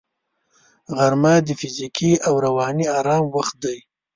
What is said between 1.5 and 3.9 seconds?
فزیکي او رواني آرام وخت دی